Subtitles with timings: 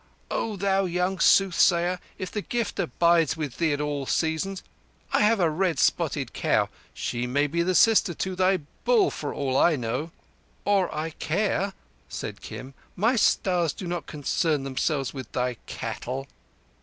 [0.31, 4.63] "O thou young soothsayer, if the gift abides with thee at all seasons,
[5.13, 6.69] I have a red spotted cow.
[6.91, 10.09] She may be sister to thy Bull for aught I know—"
[10.65, 11.73] "Or I care,"
[12.09, 12.73] said Kim.
[12.95, 16.25] "My Stars do not concern themselves with thy cattle."